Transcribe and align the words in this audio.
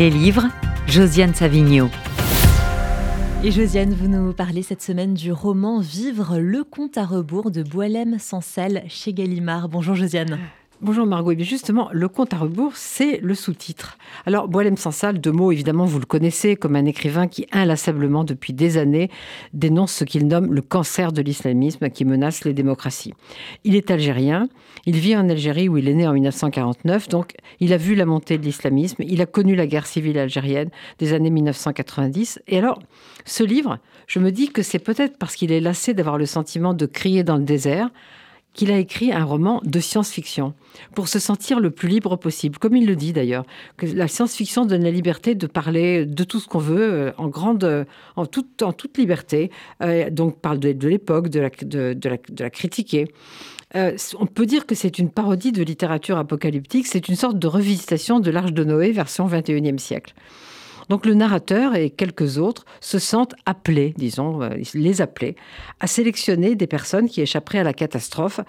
Les 0.00 0.08
livres, 0.08 0.46
Josiane 0.86 1.34
Savigno. 1.34 1.90
Et 3.44 3.50
Josiane, 3.50 3.92
vous 3.92 4.08
nous 4.08 4.32
parlez 4.32 4.62
cette 4.62 4.80
semaine 4.80 5.12
du 5.12 5.30
roman 5.30 5.80
Vivre 5.80 6.38
le 6.38 6.64
compte 6.64 6.96
à 6.96 7.04
rebours 7.04 7.50
de 7.50 7.62
Boilem 7.62 8.18
Sansel 8.18 8.82
chez 8.88 9.12
Gallimard. 9.12 9.68
Bonjour 9.68 9.94
Josiane. 9.94 10.38
Bonjour 10.82 11.04
Margot. 11.04 11.32
Et 11.32 11.36
bien 11.36 11.44
justement, 11.44 11.90
le 11.92 12.08
compte 12.08 12.32
à 12.32 12.38
rebours, 12.38 12.74
c'est 12.74 13.18
le 13.18 13.34
sous-titre. 13.34 13.98
Alors, 14.24 14.48
Boilem 14.48 14.78
Sansal, 14.78 15.20
deux 15.20 15.30
mots, 15.30 15.52
évidemment, 15.52 15.84
vous 15.84 15.98
le 15.98 16.06
connaissez 16.06 16.56
comme 16.56 16.74
un 16.74 16.86
écrivain 16.86 17.28
qui 17.28 17.46
inlassablement, 17.52 18.24
depuis 18.24 18.54
des 18.54 18.78
années, 18.78 19.10
dénonce 19.52 19.92
ce 19.92 20.04
qu'il 20.04 20.26
nomme 20.26 20.54
le 20.54 20.62
cancer 20.62 21.12
de 21.12 21.20
l'islamisme 21.20 21.90
qui 21.90 22.06
menace 22.06 22.46
les 22.46 22.54
démocraties. 22.54 23.12
Il 23.64 23.76
est 23.76 23.90
algérien, 23.90 24.48
il 24.86 24.96
vit 24.96 25.14
en 25.14 25.28
Algérie 25.28 25.68
où 25.68 25.76
il 25.76 25.86
est 25.86 25.92
né 25.92 26.08
en 26.08 26.14
1949, 26.14 27.08
donc 27.08 27.34
il 27.60 27.74
a 27.74 27.76
vu 27.76 27.94
la 27.94 28.06
montée 28.06 28.38
de 28.38 28.42
l'islamisme, 28.42 29.02
il 29.06 29.20
a 29.20 29.26
connu 29.26 29.56
la 29.56 29.66
guerre 29.66 29.86
civile 29.86 30.18
algérienne 30.18 30.70
des 30.98 31.12
années 31.12 31.28
1990. 31.28 32.40
Et 32.48 32.56
alors, 32.56 32.80
ce 33.26 33.44
livre, 33.44 33.80
je 34.06 34.18
me 34.18 34.32
dis 34.32 34.48
que 34.48 34.62
c'est 34.62 34.78
peut-être 34.78 35.18
parce 35.18 35.36
qu'il 35.36 35.52
est 35.52 35.60
lassé 35.60 35.92
d'avoir 35.92 36.16
le 36.16 36.24
sentiment 36.24 36.72
de 36.72 36.86
crier 36.86 37.22
dans 37.22 37.36
le 37.36 37.44
désert, 37.44 37.90
qu'il 38.52 38.70
a 38.70 38.78
écrit 38.78 39.12
un 39.12 39.24
roman 39.24 39.60
de 39.64 39.80
science-fiction 39.80 40.54
pour 40.94 41.08
se 41.08 41.18
sentir 41.18 41.60
le 41.60 41.70
plus 41.70 41.88
libre 41.88 42.16
possible, 42.16 42.58
comme 42.58 42.76
il 42.76 42.86
le 42.86 42.96
dit 42.96 43.12
d'ailleurs, 43.12 43.44
que 43.76 43.86
la 43.86 44.08
science-fiction 44.08 44.66
donne 44.66 44.82
la 44.82 44.90
liberté 44.90 45.34
de 45.34 45.46
parler 45.46 46.04
de 46.04 46.24
tout 46.24 46.40
ce 46.40 46.48
qu'on 46.48 46.58
veut 46.58 46.92
euh, 46.92 47.12
en 47.16 47.28
grande, 47.28 47.86
en 48.16 48.26
toute, 48.26 48.62
en 48.62 48.72
toute 48.72 48.98
liberté. 48.98 49.50
Euh, 49.82 50.10
donc 50.10 50.40
parle 50.40 50.58
de, 50.58 50.88
l'époque, 50.88 51.28
de 51.28 51.40
la, 52.40 52.50
critiquer. 52.50 53.06
Euh, 53.76 53.96
on 54.18 54.26
peut 54.26 54.46
dire 54.46 54.66
que 54.66 54.74
c'est 54.74 54.98
une 54.98 55.10
parodie 55.10 55.52
de 55.52 55.62
littérature 55.62 56.18
apocalyptique, 56.18 56.86
c'est 56.86 57.08
une 57.08 57.14
sorte 57.14 57.38
de 57.38 57.46
revisitation 57.46 58.18
de 58.18 58.30
l'Arche 58.30 58.52
de 58.52 58.64
Noé 58.64 58.90
version 58.90 59.28
21e 59.28 59.78
siècle. 59.78 60.14
Donc 60.90 61.06
le 61.06 61.14
narrateur 61.14 61.76
et 61.76 61.88
quelques 61.88 62.38
autres 62.38 62.64
se 62.80 62.98
sentent 62.98 63.34
appelés, 63.46 63.94
disons, 63.96 64.42
euh, 64.42 64.50
les 64.74 65.00
appelés, 65.00 65.36
à 65.78 65.86
sélectionner 65.86 66.56
des 66.56 66.66
personnes 66.66 67.08
qui 67.08 67.20
échapperaient 67.20 67.60
à 67.60 67.64
la 67.64 67.72
catastrophe 67.72 68.40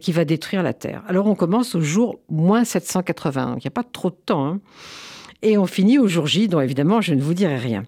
qui 0.00 0.12
va 0.12 0.26
détruire 0.26 0.62
la 0.62 0.74
Terre. 0.74 1.02
Alors 1.08 1.26
on 1.26 1.34
commence 1.34 1.74
au 1.74 1.80
jour 1.80 2.20
moins 2.28 2.64
780, 2.64 3.54
il 3.56 3.62
n'y 3.62 3.68
a 3.68 3.70
pas 3.70 3.82
trop 3.82 4.10
de 4.10 4.16
temps. 4.26 4.46
Hein. 4.46 4.60
Et 5.42 5.58
on 5.58 5.66
finit 5.66 5.98
au 5.98 6.08
jour 6.08 6.26
J, 6.26 6.48
dont 6.48 6.60
évidemment 6.60 7.00
je 7.00 7.14
ne 7.14 7.20
vous 7.20 7.34
dirai 7.34 7.58
rien. 7.58 7.84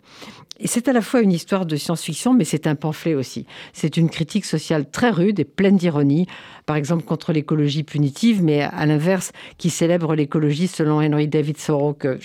Et 0.61 0.67
c'est 0.67 0.89
à 0.89 0.93
la 0.93 1.03
fois 1.03 1.21
une 1.21 1.31
histoire 1.31 1.67
de 1.67 1.77
science-fiction, 1.77 2.35
mais 2.35 2.45
c'est 2.45 2.67
un 2.67 2.75
pamphlet 2.75 3.15
aussi. 3.15 3.47
C'est 3.73 3.97
une 3.97 4.11
critique 4.11 4.45
sociale 4.45 4.91
très 4.91 5.11
rude 5.11 5.39
et 5.39 5.45
pleine 5.45 5.77
d'ironie, 5.77 6.27
par 6.67 6.75
exemple 6.75 7.05
contre 7.05 7.33
l'écologie 7.33 7.85
punitive, 7.85 8.43
mais 8.43 8.63
à 8.63 8.85
l'inverse, 8.85 9.31
qui 9.57 9.71
célèbre 9.71 10.17
l'écologie 10.17 10.67
selon 10.67 11.01
Henry 11.01 11.29
David 11.29 11.57
Thoreau, 11.65 11.93
que, 11.93 12.19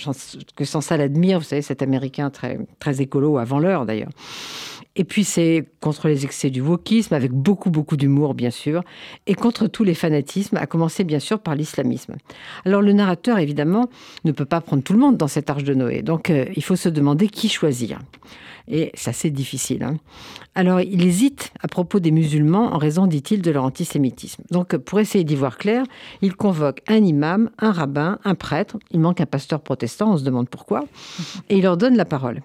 que 0.55 0.65
Sansal 0.65 1.01
admire, 1.01 1.39
vous 1.39 1.45
savez, 1.45 1.61
cet 1.61 1.83
Américain 1.83 2.31
très, 2.31 2.57
très 2.79 3.01
écolo, 3.01 3.37
avant 3.37 3.59
l'heure 3.59 3.85
d'ailleurs. 3.85 4.09
Et 4.95 5.03
puis 5.03 5.23
c'est 5.23 5.65
contre 5.79 6.07
les 6.07 6.23
excès 6.23 6.49
du 6.49 6.61
wokisme, 6.61 7.13
avec 7.13 7.31
beaucoup, 7.31 7.71
beaucoup 7.71 7.97
d'humour, 7.97 8.35
bien 8.35 8.51
sûr, 8.51 8.83
et 9.25 9.33
contre 9.33 9.67
tous 9.67 9.83
les 9.83 9.95
fanatismes, 9.95 10.57
à 10.57 10.67
commencer 10.67 11.03
bien 11.03 11.19
sûr 11.19 11.39
par 11.39 11.55
l'islamisme. 11.55 12.15
Alors 12.65 12.81
le 12.81 12.93
narrateur, 12.93 13.39
évidemment, 13.39 13.89
ne 14.23 14.31
peut 14.31 14.45
pas 14.45 14.61
prendre 14.61 14.83
tout 14.83 14.93
le 14.93 14.99
monde 14.99 15.17
dans 15.17 15.27
cette 15.27 15.49
arche 15.49 15.63
de 15.63 15.73
Noé, 15.73 16.03
donc 16.03 16.29
euh, 16.29 16.45
il 16.55 16.63
faut 16.63 16.75
se 16.75 16.89
demander 16.89 17.27
qui 17.27 17.49
choisir. 17.49 17.99
Et 18.67 18.91
c'est 18.93 19.09
assez 19.09 19.29
difficile. 19.29 19.83
Hein. 19.83 19.97
Alors, 20.55 20.79
il 20.79 21.05
hésite 21.05 21.51
à 21.61 21.67
propos 21.67 21.99
des 21.99 22.11
musulmans 22.11 22.73
en 22.73 22.77
raison, 22.77 23.07
dit-il, 23.07 23.41
de 23.41 23.51
leur 23.51 23.63
antisémitisme. 23.63 24.43
Donc, 24.51 24.77
pour 24.77 24.99
essayer 24.99 25.23
d'y 25.23 25.35
voir 25.35 25.57
clair, 25.57 25.83
il 26.21 26.35
convoque 26.35 26.81
un 26.87 27.03
imam, 27.03 27.49
un 27.59 27.71
rabbin, 27.71 28.19
un 28.23 28.35
prêtre. 28.35 28.77
Il 28.91 29.01
manque 29.01 29.19
un 29.19 29.25
pasteur 29.25 29.59
protestant, 29.59 30.13
on 30.13 30.17
se 30.17 30.23
demande 30.23 30.47
pourquoi. 30.47 30.85
Et 31.49 31.57
il 31.57 31.63
leur 31.63 31.75
donne 31.75 31.97
la 31.97 32.05
parole. 32.05 32.41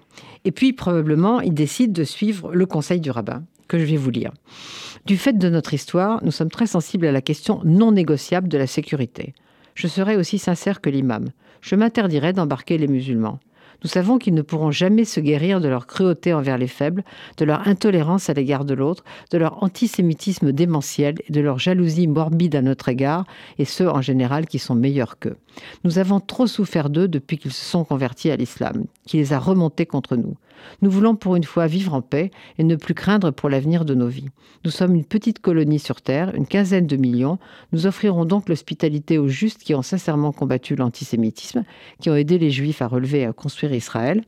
Et 0.48 0.50
puis, 0.50 0.72
probablement, 0.72 1.42
il 1.42 1.52
décide 1.52 1.92
de 1.92 2.04
suivre 2.04 2.54
le 2.54 2.64
conseil 2.64 3.00
du 3.00 3.10
rabbin, 3.10 3.44
que 3.68 3.78
je 3.78 3.84
vais 3.84 3.98
vous 3.98 4.08
lire. 4.08 4.32
Du 5.04 5.18
fait 5.18 5.36
de 5.36 5.50
notre 5.50 5.74
histoire, 5.74 6.24
nous 6.24 6.30
sommes 6.30 6.48
très 6.48 6.66
sensibles 6.66 7.06
à 7.06 7.12
la 7.12 7.20
question 7.20 7.60
non 7.64 7.92
négociable 7.92 8.48
de 8.48 8.56
la 8.56 8.66
sécurité. 8.66 9.34
Je 9.74 9.86
serai 9.88 10.16
aussi 10.16 10.38
sincère 10.38 10.80
que 10.80 10.88
l'imam. 10.88 11.26
Je 11.60 11.74
m'interdirai 11.74 12.32
d'embarquer 12.32 12.78
les 12.78 12.88
musulmans. 12.88 13.40
Nous 13.84 13.88
savons 13.88 14.18
qu'ils 14.18 14.34
ne 14.34 14.42
pourront 14.42 14.72
jamais 14.72 15.04
se 15.04 15.20
guérir 15.20 15.60
de 15.60 15.68
leur 15.68 15.86
cruauté 15.86 16.34
envers 16.34 16.58
les 16.58 16.66
faibles, 16.66 17.04
de 17.36 17.44
leur 17.44 17.68
intolérance 17.68 18.28
à 18.28 18.34
l'égard 18.34 18.64
de 18.64 18.74
l'autre, 18.74 19.04
de 19.30 19.38
leur 19.38 19.62
antisémitisme 19.62 20.52
démentiel 20.52 21.14
et 21.28 21.32
de 21.32 21.40
leur 21.40 21.58
jalousie 21.58 22.08
morbide 22.08 22.56
à 22.56 22.62
notre 22.62 22.88
égard, 22.88 23.24
et 23.58 23.64
ceux 23.64 23.88
en 23.88 24.02
général 24.02 24.46
qui 24.46 24.58
sont 24.58 24.74
meilleurs 24.74 25.18
qu'eux. 25.18 25.36
Nous 25.84 25.98
avons 25.98 26.18
trop 26.18 26.46
souffert 26.46 26.90
d'eux 26.90 27.08
depuis 27.08 27.38
qu'ils 27.38 27.52
se 27.52 27.64
sont 27.64 27.84
convertis 27.84 28.30
à 28.30 28.36
l'islam, 28.36 28.86
qui 29.06 29.16
les 29.16 29.32
a 29.32 29.38
remontés 29.38 29.86
contre 29.86 30.16
nous. 30.16 30.36
Nous 30.82 30.90
voulons 30.90 31.16
pour 31.16 31.36
une 31.36 31.44
fois 31.44 31.66
vivre 31.66 31.94
en 31.94 32.02
paix 32.02 32.30
et 32.58 32.64
ne 32.64 32.76
plus 32.76 32.94
craindre 32.94 33.30
pour 33.30 33.48
l'avenir 33.48 33.84
de 33.84 33.94
nos 33.94 34.08
vies. 34.08 34.28
Nous 34.64 34.70
sommes 34.70 34.94
une 34.94 35.04
petite 35.04 35.40
colonie 35.40 35.78
sur 35.78 36.02
Terre, 36.02 36.34
une 36.34 36.46
quinzaine 36.46 36.86
de 36.86 36.96
millions. 36.96 37.38
Nous 37.72 37.86
offrirons 37.86 38.24
donc 38.24 38.48
l'hospitalité 38.48 39.18
aux 39.18 39.28
justes 39.28 39.62
qui 39.62 39.74
ont 39.74 39.82
sincèrement 39.82 40.32
combattu 40.32 40.74
l'antisémitisme, 40.76 41.64
qui 42.00 42.10
ont 42.10 42.16
aidé 42.16 42.38
les 42.38 42.50
Juifs 42.50 42.82
à 42.82 42.88
relever 42.88 43.20
et 43.20 43.26
à 43.26 43.32
construire 43.32 43.67
Israël. 43.72 44.22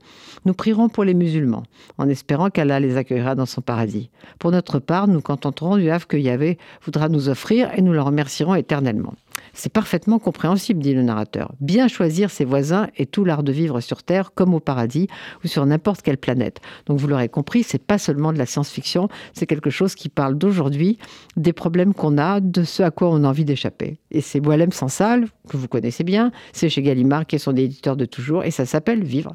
Nous 0.45 0.55
prierons 0.55 0.89
pour 0.89 1.05
les 1.05 1.15
musulmans, 1.15 1.65
en 1.99 2.09
espérant 2.09 2.51
qu'Allah 2.51 2.81
les 2.81 2.97
accueillera 2.97 3.35
dans 3.35 3.47
son 3.47 3.61
paradis. 3.61 4.11
Pour 4.39 4.51
notre 4.51 4.79
part, 4.79 5.09
nous 5.09 5.21
contenterons 5.21 5.77
du 5.77 5.91
havre 5.91 6.07
que 6.07 6.17
Yahvé 6.17 6.59
voudra 6.85 7.09
nous 7.09 7.29
offrir 7.29 7.71
et 7.77 7.83
nous 7.83 7.93
le 7.93 8.03
remercierons 8.03 8.55
éternellement. 8.55 9.15
C'est 9.53 9.73
parfaitement 9.73 10.19
compréhensible, 10.19 10.81
dit 10.81 10.95
le 10.95 11.03
narrateur. 11.03 11.53
Bien 11.61 11.89
choisir 11.89 12.31
ses 12.31 12.45
voisins 12.45 12.89
est 12.97 13.11
tout 13.11 13.25
l'art 13.25 13.43
de 13.43 13.53
vivre 13.53 13.81
sur 13.81 14.03
Terre 14.03 14.33
comme 14.35 14.55
au 14.55 14.61
paradis 14.61 15.09
ou 15.45 15.49
sur 15.49 15.65
n'importe 15.67 16.03
quelle 16.03 16.19
planète. 16.19 16.61
Donc 16.87 16.99
vous 16.99 17.07
l'aurez 17.07 17.29
compris, 17.29 17.63
c'est 17.63 17.83
pas 17.83 17.99
seulement 17.99 18.33
de 18.33 18.39
la 18.39 18.47
science-fiction, 18.47 19.09
c'est 19.33 19.47
quelque 19.47 19.71
chose 19.71 19.95
qui 19.95 20.09
parle 20.09 20.37
d'aujourd'hui, 20.37 20.99
des 21.37 21.53
problèmes 21.53 21.95
qu'on 21.95 22.19
a, 22.19 22.41
de 22.41 22.65
ce 22.65 22.83
à 22.83 22.91
quoi 22.91 23.09
on 23.11 23.25
a 23.25 23.29
envie 23.29 23.45
d'échapper. 23.45 23.99
Et 24.11 24.21
c'est 24.21 24.41
Boilem 24.41 24.73
Sansal, 24.73 25.27
que 25.49 25.57
vous 25.57 25.69
connaissez 25.69 26.05
bien, 26.05 26.33
c'est 26.53 26.69
chez 26.69 26.83
Gallimard 26.83 27.27
qui 27.27 27.37
est 27.37 27.41
son 27.41 27.57
éditeur 27.57 27.97
de 27.97 28.05
toujours, 28.05 28.45
et 28.45 28.51
ça 28.51 28.67
s'appelle 28.67 29.03
Vivre. 29.05 29.33